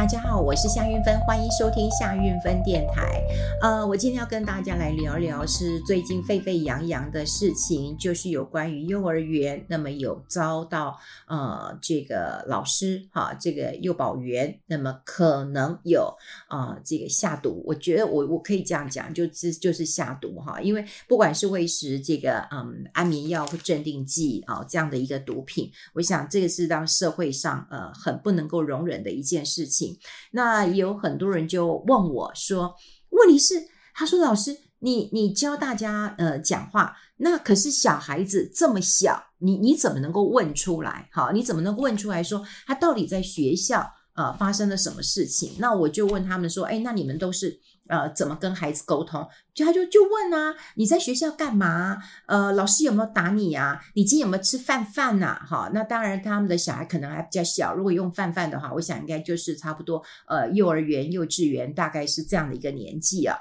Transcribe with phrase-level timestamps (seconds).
[0.00, 3.22] 大家好，我是夏运芬，欢迎收听夏运芬电台。
[3.60, 16.10] 呃，我今天要跟大家来聊聊是最近沸沸扬扬的事情，就是有关于幼儿园，那么有遭到呃这个老师哈，这个幼保员，那么可能有
[16.48, 17.62] 啊、这个下毒。
[17.66, 29.89] 我觉得我我可以这样讲，就是就是下毒哈，因为不管是喂食这个嗯安眠药或镇定剂啊、这样的一个毒品，我想这个是让社会上呃很不能够容忍的一件事情。
[30.32, 32.74] 那有很多人就问我说
[33.10, 33.54] ：“问题是，
[33.94, 41.08] 他说老师，你你教大家呃讲话，那可是小孩子这么小，你你怎么能够问出来？
[41.12, 45.54] 好，你怎么能够问出来说他到底在学校呃发生了什么事情？
[45.58, 49.28] 那我就问他们说：，哎，那你们都是？”呃，怎么跟孩子沟通？
[49.52, 51.98] 就他就就问啊，你在学校干嘛？
[52.26, 53.80] 呃，老师有没有打你啊？
[53.94, 55.38] 你今天有没有吃饭饭呐？
[55.44, 57.74] 哈，那当然，他们的小孩可能还比较小。
[57.74, 63.36] 如果用饭饭的话，我想应该就是差不多，呃，幼儿园、幼稚园大概是这样的一个年纪啊。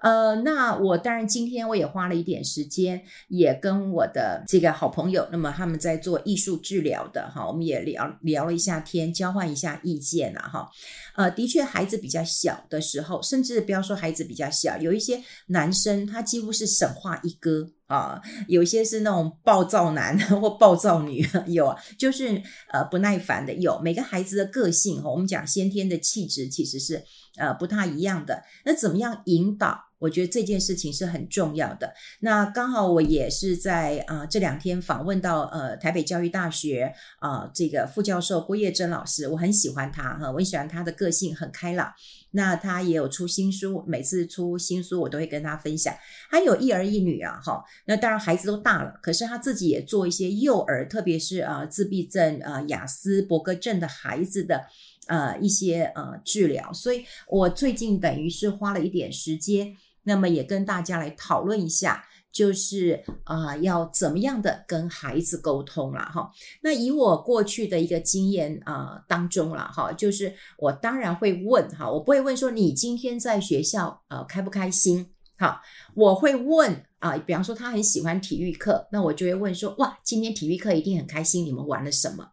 [0.00, 10.70] 呃，那我当然今天我也花了一点时间，也跟我的这个好朋友，那么他们在做艺术治疗的哈，我们也聊聊一下天，交换一下意见了哈。
[11.16, 22.40] 呃，的确，孩子比较小的时候，甚至不要说孩子比较小，有一些男生他几乎是神话一哥啊，有些是那种暴躁男 或暴躁女， 有，就是
[22.72, 23.80] 呃不耐烦的有。
[23.82, 27.02] 每个孩子的个性哈，我们讲先天的气质其实是
[27.36, 28.44] 呃不太一样的。
[28.64, 29.87] 那怎么样引导？
[29.98, 31.92] 我觉得这件事情是很重要的。
[32.20, 41.92] 那刚好我也是在啊、呃、这两天访问到呃台北教育大学啊、呃、这个副教授郭叶珍老师，我很喜欢他哈，我很喜欢他的个性很开朗。
[42.30, 45.94] 那他也有出新书，每次出新书我都会跟他分享。
[46.30, 54.66] 他有一儿一女啊哈，那当然孩子都大了，可是他自己也做一些幼儿，特别是啊、自闭症啊、呃、亚斯伯格症的孩子的
[55.06, 56.70] 呃一些呃治疗。
[56.72, 59.74] 所以我最近等于是花了一点时间。
[60.02, 66.30] 那么也跟大家来讨论一下，就是啊、要怎么样的跟孩子沟通了哈。
[66.62, 75.60] 那以我过去的一个经验啊、当中了哈，就是我当然会问哈，我不会问说你今天在学校呃开不开心哈，
[75.94, 82.32] 我会问啊、比方说他很喜欢体育课，那我就会问说哇，今天体育课一定很开心，你们玩了什么？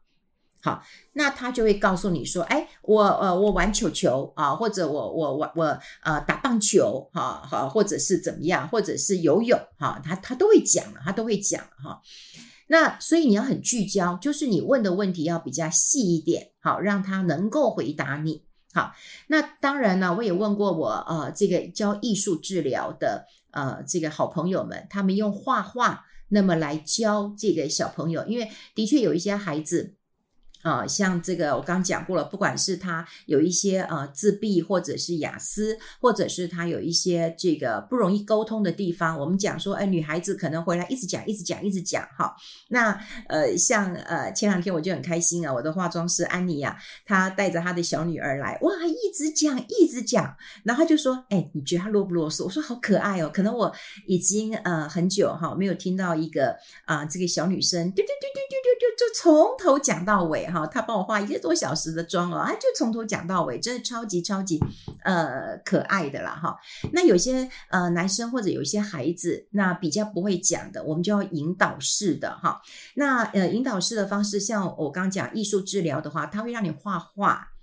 [0.66, 0.82] 好，
[1.14, 12.02] 那他就会告诉你说，哎，我呃，我玩球球啊，或者我我我我呃打棒球，哈哈，或者是怎么样，或者是游泳，哈，他他都会讲，他都会讲哈。
[12.66, 18.44] 那所以你要很聚焦，就是你问的问题要比较细一点，好，让他能够回答你。
[18.74, 18.92] 好，
[19.28, 29.94] 那当然呢，我也问过我呃这个教艺术治疗的呃这个好朋友们，他们用画画那么来教这个小朋友，因为的确有一些孩子。
[30.66, 42.36] 啊、像这个我刚讲过了，不管是他有一些呃自闭，或者是雅思，或者是他有一些这个不容易沟通的地方，我们讲说，哎，女孩子可能回来一直讲，一直讲，一直讲，哈。
[42.70, 52.44] 那呃，像呃前两天我就很开心啊，我的化妆师安妮呀，她带着她的小女儿来，哇，一直讲，一直讲，然后她就说，哎，你觉得她啰不啰嗦？
[52.46, 53.72] 我说好可爱哦，可能我
[54.08, 56.56] 已经呃很久哈没有听到一个
[56.86, 60.46] 啊、这个小女生，嘟嘟嘟嘟嘟就，就从头讲到尾。
[60.48, 64.60] 哈，他帮我化一个多小时的妆哦，啊就从头讲到尾，真的超级超级
[65.04, 66.58] 呃可爱的啦哈。
[66.94, 72.62] 那有些呃男生或者有些孩子，那比较不会讲的，我们就要引导式的哈。
[72.96, 77.55] 那呃引导式的方式，像我刚讲艺术治疗的话，他会让你画画。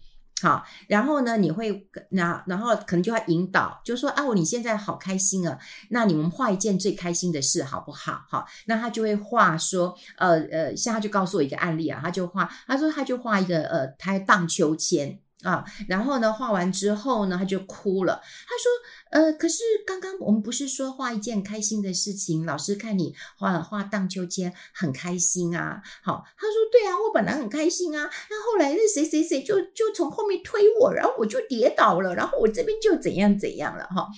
[0.42, 5.56] 好，然后呢，你会那，然后可能就要引导，就说啊，我你现在好开心啊，
[5.90, 8.24] 那你们画一件最开心的事好不好？
[8.28, 15.21] 好，那他就会画说，呃呃，像他就告诉我一个案例啊，他就画，他说他就画一个呃，他荡秋千。
[15.42, 18.20] 啊，然后呢，画完之后呢，他就哭了。
[18.48, 18.70] 他说
[19.10, 22.46] ：“呃，可是刚刚我们不是说画一件开心的事情？
[22.46, 28.10] 老师看你画画荡秋千很开心啊。”好，他说：“对啊，我本来很开心啊。
[28.30, 33.84] 那后来那谁谁谁就就从后面推我，然后我就跌倒了，然后我这边就怎样怎样了。
[33.86, 34.08] 哈，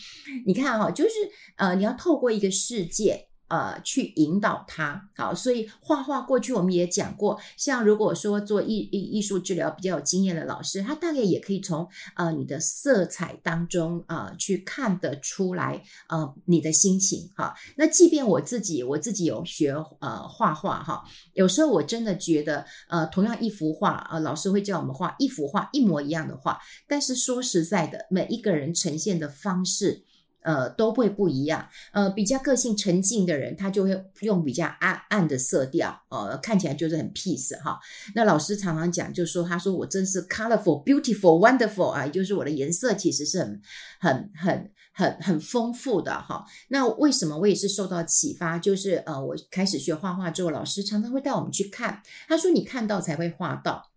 [0.47, 1.11] 你看哈，就是
[1.57, 11.87] 呃，你要透过一个事件。”呃，去引导他，好，所以画画过去我们也讲过，像如果说做艺艺术治疗比较有经验的老师，他大概也可以从
[12.17, 17.55] 呃你的色彩当中呃去看得出来呃你的心情哈。
[17.77, 21.05] 那即便我自己我自己有学呃画画哈，
[21.35, 26.59] 有时候我真的觉得呃同样一幅画呃老师会叫我们画一幅画一模一样的画，
[26.89, 30.03] 但是说实在的，每一个人呈现的方式。
[30.45, 31.67] 呃，都会不一样。
[31.93, 37.79] 呃，比较个性沉静的人，他就会用比较暗暗的色调，呃，看起来就是很 peace 哈。
[38.15, 43.61] 那老师常常讲，就说他说我真是 colorful、beautiful、wonderful 啊，也就是我的颜色其实是很、
[43.99, 46.45] 很、很、很、很丰富的哈。
[46.69, 48.59] 那为什么我也是受到启发？
[48.59, 53.94] 就是呃，我开始学画画之后，老师常常会带我们去看，他说你看到才会画到。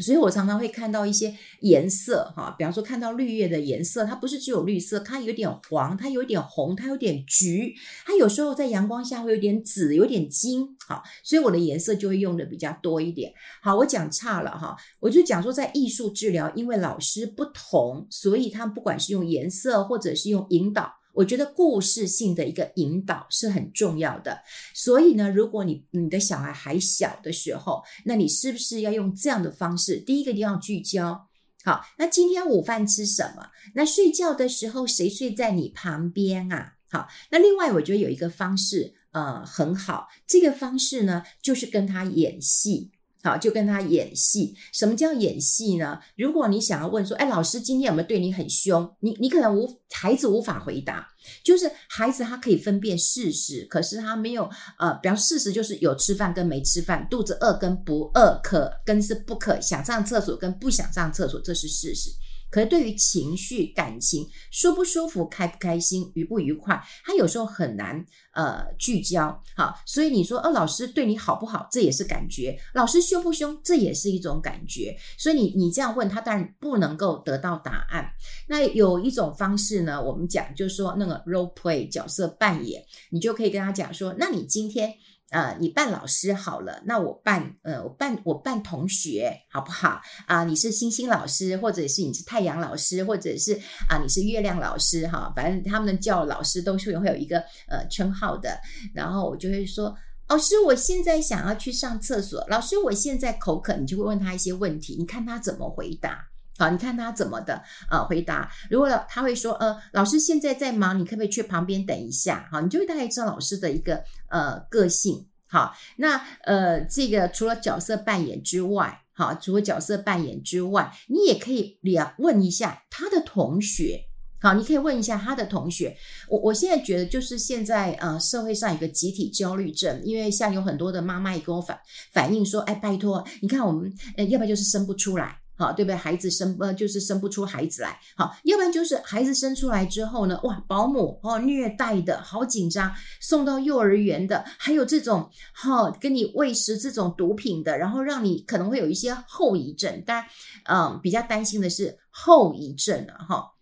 [0.00, 7.74] 所以我常常会看到一些颜色，哈，比方说看到绿叶的颜色，它不是只有绿色，它有点黄，它有点红，它有点橘，
[8.06, 13.32] 它有时候在阳光下会有点紫，有点金，好，所以我的颜色就会用的比较多一点。
[13.62, 20.90] 好，我讲差了哈，我就讲说在艺术治疗，因为老师不同，所以他们不管是用颜色或者是用引导。
[21.12, 24.42] 我觉得故事性的一个引导是很重要的，
[24.74, 29.96] 所以呢，如果你你的小孩还小的时候，那你是不是要用这样的方式？
[29.98, 31.28] 第一个一定要聚焦，
[31.64, 33.50] 好，那今天午饭吃什么？
[33.74, 36.74] 那睡觉的时候谁睡在你旁边啊？
[36.90, 42.90] 好，那另外我觉得有一个方式，呃，很好，这个方式呢，就是跟他演戏。
[43.22, 44.54] 好，就跟他演戏。
[44.72, 45.98] 什么叫演戏呢？
[46.16, 48.96] 如果你想要问说，哎，老师今天有没有对你很凶？
[49.00, 51.08] 你你可能无孩子无法回答。
[51.44, 62.10] 就是孩子他可以分辨事实，可是他没有呃，比方事实就是有吃饭跟没吃饭，肚子饿跟不饿，可跟是不可，想上厕所跟不想上厕所，这是事实。
[62.52, 68.04] 可是对于情绪、感情，舒不舒服、开不开心、愉不愉快，他有时候很难
[68.34, 69.42] 呃聚焦。
[69.56, 74.94] 好，所以你说，哦，老师对你好不好，这也是感觉；老师凶不凶，这也是一种感觉。
[75.16, 78.12] 所以你你这样问他，当然不能够得到答案。
[78.46, 84.92] 那有一种方式呢，我们讲就是说那个 role play 角色扮演，你就可以跟他讲说，那你今天。
[85.32, 89.98] 呃，你扮老师好了，那我扮呃，我扮我扮同学好不好？
[90.26, 93.58] 啊、你是星星老师，或者是你是太阳老师，或者是
[93.88, 98.60] 啊、你是月亮老师哈，反正他们叫老师都是会有一个呃称号的。
[98.94, 99.96] 然后我就会说，
[100.28, 106.31] 老师，我现在想要去上厕所，老师，我现在口渴，你就会问他一些问题，你看他怎么回答？
[106.58, 108.50] 好，你看他怎么的呃回答？
[108.70, 112.48] 如果他会说，呃，老师现在在忙，你可不可以去旁边等一下？
[112.52, 115.26] 好，你就会大概知道老师的一个呃个性。
[115.46, 124.00] 好，那呃，这个除了角色扮演之外，好，除了角色扮演之外，你也可以了问一下他的同学。
[124.40, 125.96] 好，你可以问一下他的同学。
[126.28, 131.78] 我我现在觉得，就是现在呃，社会上有个集体焦虑症，因为像有很多的妈妈也跟我反
[132.12, 135.41] 反映说，哎，拜托，你看我们，呃，要不然就是生不出来。
[135.62, 135.94] 好，对不对？
[135.94, 137.98] 孩子生呃，就是生不出孩子来。
[138.16, 150.02] 好，要不然就是孩子生出来之后呢，哇，保姆哦虐待的好紧张，送到幼儿园的，还有这种哈、哦、跟你喂食这种毒品的，然后让你可能会有一些后遗症。
[150.04, 150.24] 但
[150.64, 153.52] 嗯，比较担心的是后遗症啊，哈、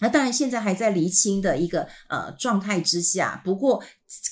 [0.00, 3.40] 那当然，现在还在厘清的一个呃状态之下。
[3.44, 3.82] 不过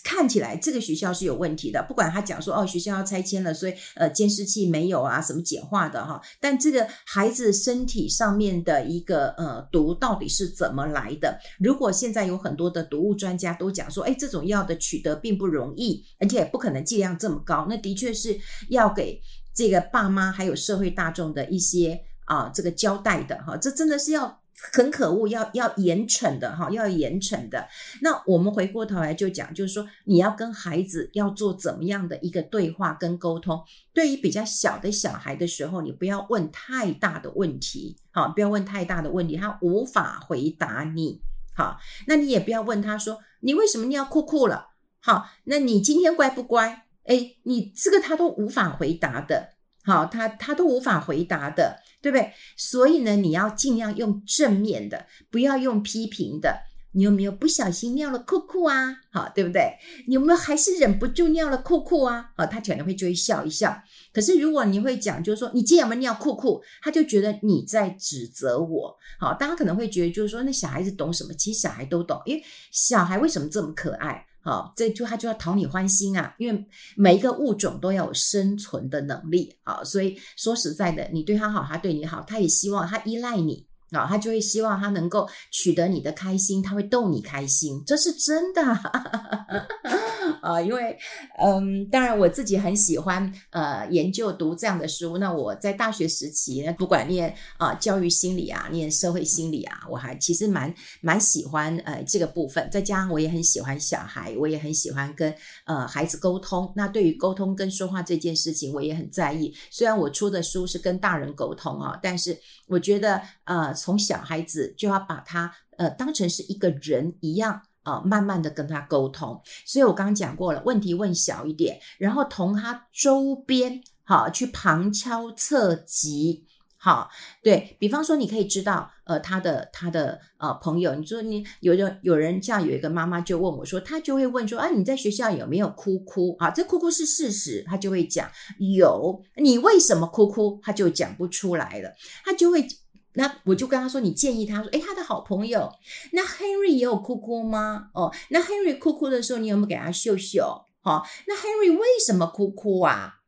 [0.05, 1.82] 看起来这个学校是有问题的。
[1.88, 6.20] 不管他讲说哦，学校要拆迁了，所以呃监视器没有啊，什么简化的哈。
[6.40, 11.38] 但这个孩子身体上面的一个呃毒到底是怎么来的？
[11.58, 18.38] 如果现在有很多的毒物专家都讲说，哎，这种药的取得并不容易，而且也不可能剂量这么高，那的确是
[18.69, 19.20] 要给
[19.55, 23.56] 这个爸妈还有社会大众的一些啊、这个交代的哈。
[23.56, 24.42] 这真的是要。
[24.73, 27.67] 很可恶，要要严惩的哈，要严惩的。
[28.00, 33.61] 那我们回过头来就讲，就是说你要跟孩子要做怎么样的一个对话跟沟通。
[33.93, 41.20] 对于比较小的小孩的时候，你不要问太大的问题，好，不要问太大的问题，他无法回答你。
[41.55, 44.69] 好，那你也不要问他说，你为什么你要哭哭了？
[45.01, 46.86] 好，那你今天乖不乖？
[47.05, 49.51] 诶，你这个他都无法回答的。
[49.84, 52.32] 好，他他都无法回答的，对不对？
[52.56, 56.65] 所以呢，你要尽量用正面的，不要用批评的。
[56.94, 58.94] 你有没有不小心尿了裤裤啊？
[59.11, 59.79] 好，对不对？
[60.06, 62.32] 你有没有还是忍不住尿了裤裤啊？
[62.37, 63.75] 好，他可能会就会笑一笑。
[64.13, 68.94] 可是如果你会讲，就是说你今天有没有尿裤裤，他就觉得你在指责我。
[69.19, 71.32] 好，大家可能会觉得就是说，那小孩子懂什么？
[71.32, 74.27] 其实小孩都懂，因为小孩为什么这么可爱？
[74.43, 83.67] 好，这就他就要讨你欢心啊，因为每一个物种都要有生存的能力，好，所以说实在的，你对他好，他对你好，他也希望他依赖你。
[83.93, 88.63] 啊，他就会希望他能够取得你的开心，他会逗你开心，这是真的
[90.41, 90.61] 啊！
[90.61, 90.96] 因为，
[91.39, 95.19] 嗯，当然我自己很喜欢呃研究读这样的书。
[95.19, 102.69] 那我在大学时期，不管念啊、教育心理啊，念社会心理啊，我还其实蛮蛮喜欢呃这个部分。
[102.72, 105.32] 再加上我也很喜欢小孩，我也很喜欢跟
[105.67, 106.72] 呃孩子沟通。
[106.75, 109.55] 那对于沟通跟说话这件事情，我也很在意。
[109.70, 113.75] 虽然我出的书是跟大人沟通啊，但是我觉得呃。
[113.82, 119.41] 从小孩子就要把他呃当成是一个人一样啊、慢慢的跟他沟通。
[119.67, 126.46] 所以我刚刚讲过了，问题问小一点，然后同他周边好去旁敲侧击。
[126.84, 127.08] 好，
[127.44, 136.51] 对，比方说，你可以知道，呃，他的他的呃朋友，你说你有人有人像有一个妈妈就问我说，他就会问说，啊，你在学校有没有哭哭啊？
[136.51, 140.58] 这哭哭是事实，他就会讲有，你为什么哭哭？
[140.60, 141.93] 他就讲不出来了，
[142.24, 142.67] 他就会，
[143.14, 145.72] 那我就跟他说，你建议他说，诶，他的好朋友，
[146.12, 147.90] 那 Henry 也有哭哭吗？
[147.94, 150.64] 哦，那 Henry 哭哭的时候，你有没有给他秀秀？
[150.81, 153.20] 好，哦，那 Henry 为什么哭哭啊？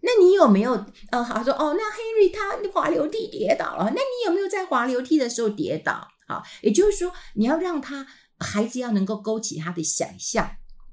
[0.00, 6.06] 那你有没有呃，好说哦，那 Henry 他滑楼梯跌倒了，那你有没有在滑楼梯的时候跌倒？
[6.28, 8.06] 好，也就是说，你要让他
[8.38, 10.48] 孩子要能够勾起他的想象，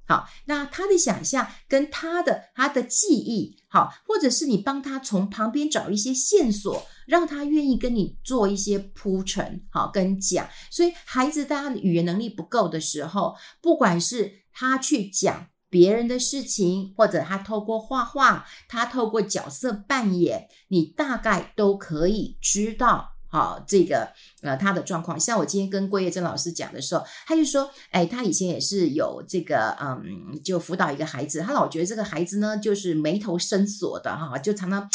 [0.07, 10.47] 好，那他的想象跟他的他的记忆，好，或者是你帮他从旁边找一些线索，让他愿意跟你做一些铺陈，好，跟讲。
[10.69, 15.47] 所以孩子当他的语言能力不够的时候，不管是他去讲。
[15.69, 24.07] 别人的事情，或者他透过画画，他透过角色扮演，你大概都可以知道，好、这个
[24.41, 25.19] 呃他的状况。
[25.19, 34.87] 像我今天跟郭叶珍老师讲的时候，他就说，哎，他以前也是有这个，嗯，就辅导一个孩子，他老觉得这个孩子呢，就是眉头深锁的哈，就常常。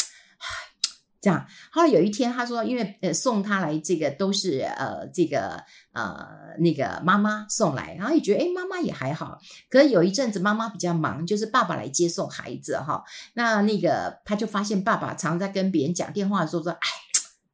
[1.21, 6.25] 这样，后来有一天，他说，因为呃送他来这个都是呃这个呃
[6.59, 9.37] 那个妈妈送来，然后也觉得诶妈妈也还好。
[9.69, 13.03] 可有一阵子妈妈比较忙，就是爸爸来接送孩子哈。
[13.33, 16.87] 那那个他就发现爸爸常在跟别人讲电话的时候说，哎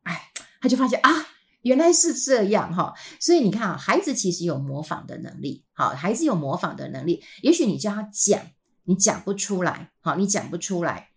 [0.04, 0.32] 哎，
[0.66, 1.28] 他就发现啊，
[1.62, 2.96] 原来是这样哈。
[3.20, 7.24] 所以你看啊，孩子其实有模仿的能力，好，孩子有模仿的能力。
[7.44, 8.42] 也许你叫他讲，
[8.86, 11.10] 你讲不出来，好，你讲不出来。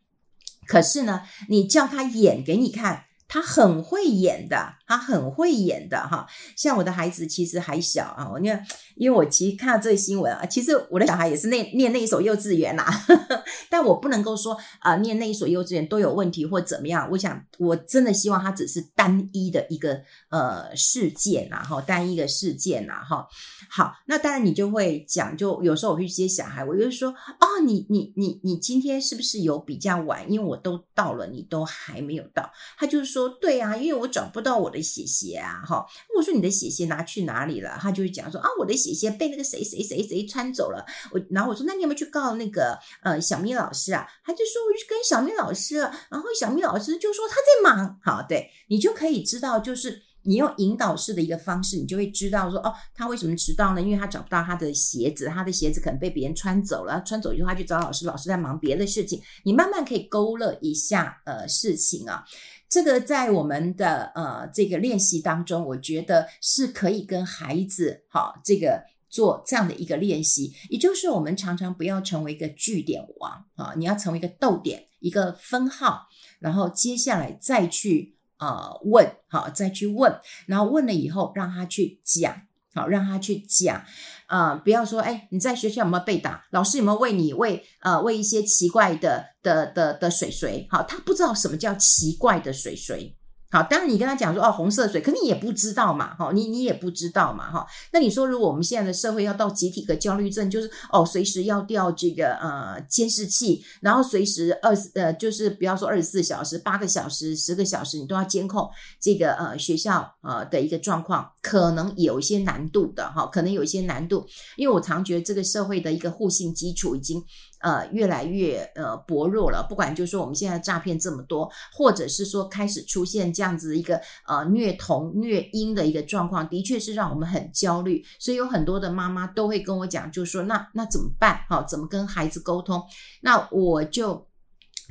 [0.67, 6.27] 可是呢，你叫他演给你看，他很会演的，他很会演的哈。
[6.57, 8.67] 像我的孩子其实还小啊，我念。
[8.97, 12.93] 因为我其实看到这个新闻啊，其实我的小孩也是那念那一所幼稚园呐、啊，
[13.71, 17.09] 但我不能够说啊、念那一所幼稚园都有问题或怎么样。
[17.13, 23.29] 我想，我真的希望他只是单一的一个呃事件呐，哈，单一的事件呐，哈。
[23.71, 30.29] 好，那当然你就会讲，就有时候我去接小孩，我就说，哦，你你你你今天是不是有比较晚？
[30.29, 32.51] 因为我都到了，你都还没有到。
[32.77, 35.87] 他就是说，对啊，因为我找不到我的鞋鞋啊，哈。
[36.15, 37.79] 我说你的鞋鞋拿去哪里了？
[37.81, 38.89] 他就会讲说，啊，我的鞋。
[38.99, 44.05] 鞋被那个谁谁谁谁穿走了，我然后我说，那你有没有去告那个呃小咪老师啊？
[44.25, 47.97] 他就说，我去跟小咪老师，然后小咪老师就说他在忙。
[48.03, 53.81] 好，对，你就可以知道，就是你用引导式的一个方式，你就会知道说，哦，他为什么迟到呢？
[53.81, 59.23] 因为他找不到他的鞋子，他的鞋子可能被别人穿走了，穿走以后他去找老师，老师在忙别的事情。
[59.45, 62.25] 你慢慢可以勾勒一下呃事情啊。
[62.69, 76.07] 这个在我们的呃这个练习当中，我觉得是可以跟孩子好这个做这样的一个练习，也就是我们常常不要成为一个句点王啊，你要成为一个逗点，一个分号，
[76.41, 82.43] 然后接下来再去呃问，好再去问，然后问了以后让他去讲，
[82.79, 83.83] 好让他去讲。
[84.27, 86.45] 啊、呃，不要说，哎，你在学校有没有被打？
[86.51, 90.67] 老师有没有喂你喂呃喂一些奇怪的的的的水水？
[90.71, 93.15] 好，他不知道什么叫奇怪的水水。
[93.51, 97.67] 好，当然你跟他讲说哦，红色水，可你也不知道嘛，哈，你你也不知道嘛，哈。
[97.95, 108.69] 那你说，如果我们现在的社会要到集体的焦虑症，就是哦，随时要调这个呃监视器，然后随时二十呃，就是不要说二十四小时，八个小时、十个小时，你都要监控
[109.01, 114.27] 这个呃学校呃的一个状况，可能有一些难度的哈，可能有一些难度，
[114.57, 117.23] 因为我常觉得这个社会的一个互信基础已经。
[117.61, 119.67] 呃，越来越呃薄弱了。
[119.69, 128.01] 不管就是说我们现在诈骗这么多，或者是说开始出现这样子一个呃虐童虐婴的一个状况，的确是让我们很焦虑。
[128.21, 131.41] 所以有很多的妈妈都会跟我讲，就是说那那怎么办？
[131.49, 132.81] 好，怎么跟孩子沟通？
[133.23, 134.25] 那我就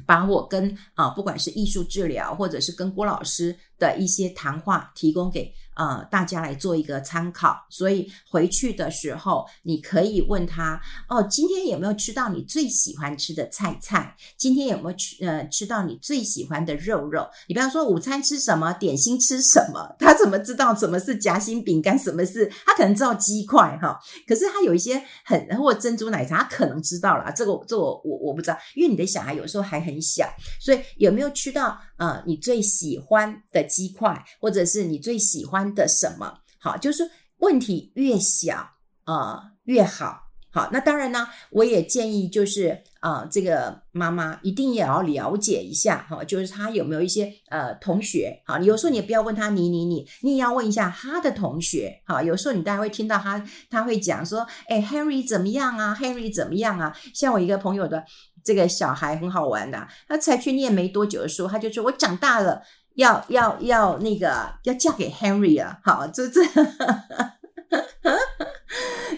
[0.05, 5.53] 把我跟啊、不管是艺术治疗，或者是跟郭老师的一些谈话，提供给。
[5.77, 14.15] 呃，大家来做一个参考，所以回去的时候，你可以问他哦，今天有没有吃到你最喜欢吃的菜菜？
[14.35, 17.29] 今天有没有吃呃吃到你最喜欢的肉肉？
[17.47, 19.95] 你比方说午餐吃什么，点心吃什么？
[19.99, 21.95] 他怎么知道什么是夹心饼干？
[21.95, 23.99] 什么是他可能知道鸡块哈？
[24.27, 27.31] 可是他有一些很或珍珠奶茶，他可能知道了。
[27.33, 30.27] 这个这我我我不知道，因为你的小孩有时候还很小，
[30.59, 36.39] 所以有没有吃到呃你最喜欢的鸡块，或者是你最喜欢的什么？
[36.59, 38.69] 好，就是问题越小
[39.03, 40.23] 啊、越好。
[40.49, 52.23] 好，那当然呢，我也建议就是啊、呃，这个妈妈一定也要了解一下哈，就是他有没有一些呃同学哈，有时候你也不要问他你你你，你也要问一下他的同学哈。
[52.23, 56.95] 有时候你大概会听到他他会讲说，哎，Henry 怎么样啊？Henry 怎么样啊？
[57.13, 58.03] 像我一个朋友的
[58.47, 62.61] 这个小孩很好玩的，他才去念没多久的书，他就说我长大了
[62.95, 66.41] 要要要那个要嫁给 Henry 了，好，这这。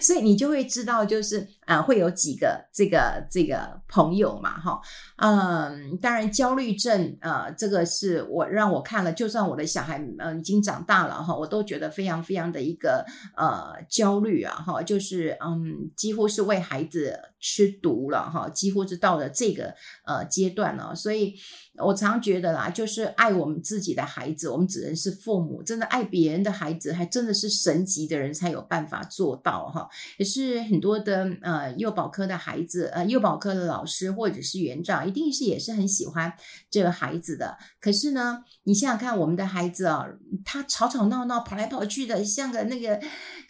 [0.00, 4.80] 所以你就会知道，就是啊、呃，会有几个这个这个朋友嘛，哈，
[5.16, 13.04] 嗯，当然焦虑症，呃，这个是我让我看了，就算我的小孩嗯、已经长大了哈，我都觉得非常非常的一个
[13.36, 21.34] 呃焦虑啊，哈，就是嗯，几乎是为孩子吃毒了哈，几乎是到了这个呃阶段了，所以。
[21.82, 25.62] 我常觉得啦，就是爱我们自己的孩子，我们只能是父母。
[25.62, 29.88] 真的爱别人的孩子，还真的是神级的人才有办法做到哈。
[30.18, 36.30] 也是很多的呃幼保科的孩子，呃幼保科的老师或者是园长，一定是也是很喜欢
[36.70, 37.56] 这个孩子的。
[37.80, 40.06] 可是呢，你想想看，我们的孩子啊，
[40.44, 43.00] 他吵吵闹闹，跑来跑去的，像个那个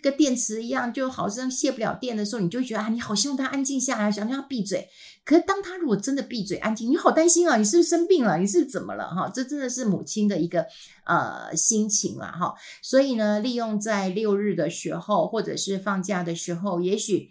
[0.02, 4.88] 个电池一样，就好像卸不了电的时候，你就觉得啊，你好希望他安静下来，想让他闭嘴。
[5.24, 8.38] 可是当他如果真的闭嘴安静，你好担心啊，你是不是生病了？
[8.38, 9.08] 你是不是怎么了？
[9.08, 10.66] 哈，这真的是母亲的一个
[11.04, 12.54] 呃心情啊哈。
[12.82, 17.30] 所以呢，利用在六日的时候，或者是放假的时候，也许。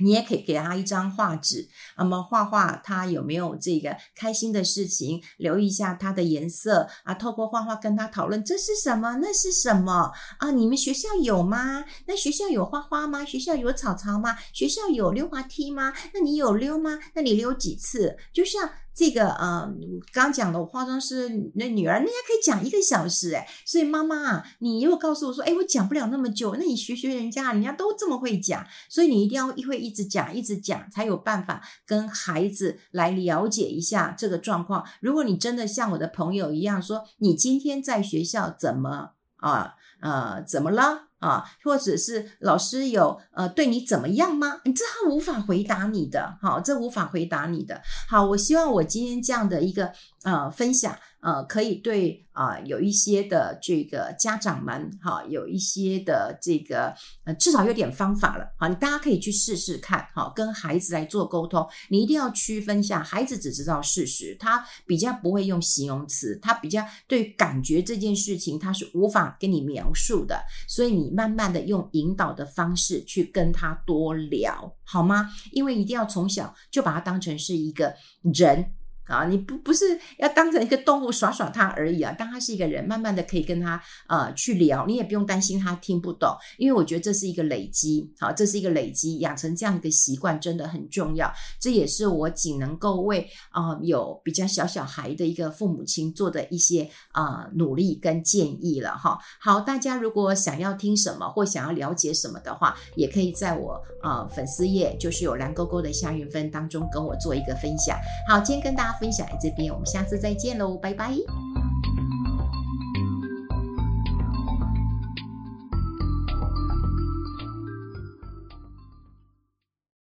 [0.00, 10.50] 你也可以给他一张画纸，那么画画他有没有这个开心的事情，留意一下他的颜色啊，透过画画跟他讨论这是什么，那是什么啊？
[10.50, 11.84] 你们学校有吗？
[12.06, 13.24] 那学校有花花吗？
[13.24, 14.36] 学校有草草吗？
[14.52, 15.92] 学校有溜滑梯吗？
[16.14, 16.98] 那你有溜吗？
[17.14, 18.16] 那你溜几次？
[18.32, 18.70] 就像。
[18.98, 19.72] 这个呃，
[20.12, 34.84] 刚讲的我化妆师那女儿，人家可以讲一个小时诶，所以妈妈啊，你又告诉我说，诶，我讲不了那么久，那你学学人家，人家都这么会讲，所以你一定要一会一直讲，一直讲，才有办法跟孩子来了解一下这个状况。
[35.00, 41.07] 如果你真的像我的朋友一样说，你今天在学校怎么啊呃怎么了？
[41.18, 44.60] 啊，或者是老师有呃对你怎么样吗？
[44.64, 47.80] 你这他无法回答你的，好，这无法回答你的。
[48.08, 50.96] 好，我希望我今天这样的一个呃分享。
[51.20, 61.68] 呃，可以对啊、呃，有一些的这个家长们哈，有一些的这个呃，至少有点方法了好，你大家可以去试试看哈，跟孩子来做沟通。
[61.90, 75.28] 你一定要区分下，孩子只知道事实，他比较不会用形容词，他比较对感觉这件事情他是无法跟你描述的，所以你慢慢的用引导的方式去跟他多聊，好吗？
[75.50, 77.92] 因为一定要从小就把他当成是一个
[78.32, 78.72] 人。
[79.08, 99.18] 啊，你不不是要当成一个动物耍耍他而已啊，当他是一个人，慢慢的可以跟他呃去聊，你也不用担心他听不懂，因为我觉得这是一个累积，好，这是一个累积，养成这样一个习惯真的很重要，这也是我仅能够为啊、有比较小小孩的一个父母亲做的一些啊、呃、努力跟建议了哈。
[99.40, 107.98] 好，大家如果想要听什么或想要了解什么的话，也可以在我啊、呃、粉丝页，就是有蓝勾勾的夏云芬当中跟我做一个分享。
[108.28, 108.97] 好，今天跟大家。
[109.00, 111.67] 分享在这边，我们下次再见喽，拜拜。